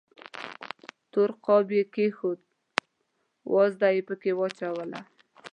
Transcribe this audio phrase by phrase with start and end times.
[1.11, 2.39] تور قاب یې کېښود،
[3.53, 4.99] وازده یې پکې واچوله.